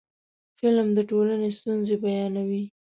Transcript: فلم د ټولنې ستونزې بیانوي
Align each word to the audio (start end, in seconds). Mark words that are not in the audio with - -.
فلم 0.59 0.87
د 0.97 0.99
ټولنې 1.09 1.49
ستونزې 1.57 1.95
بیانوي 2.03 2.63